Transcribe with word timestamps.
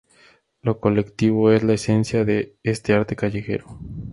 Lo 0.63 0.79
colectivo 0.79 1.51
es 1.51 1.61
la 1.61 1.73
esencia 1.73 2.25
de 2.25 2.55
este 2.63 2.93
arte 2.93 3.15
callejero. 3.15 3.77